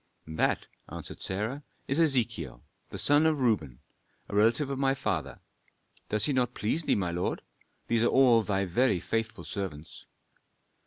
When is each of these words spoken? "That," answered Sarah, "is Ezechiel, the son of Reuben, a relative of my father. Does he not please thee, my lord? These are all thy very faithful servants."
"That," 0.25 0.65
answered 0.91 1.21
Sarah, 1.21 1.61
"is 1.87 1.99
Ezechiel, 1.99 2.63
the 2.89 2.97
son 2.97 3.27
of 3.27 3.39
Reuben, 3.39 3.81
a 4.29 4.35
relative 4.35 4.71
of 4.71 4.79
my 4.79 4.95
father. 4.95 5.39
Does 6.09 6.25
he 6.25 6.33
not 6.33 6.55
please 6.55 6.81
thee, 6.85 6.95
my 6.95 7.11
lord? 7.11 7.43
These 7.87 8.01
are 8.01 8.07
all 8.07 8.41
thy 8.41 8.65
very 8.65 8.99
faithful 8.99 9.43
servants." 9.43 10.05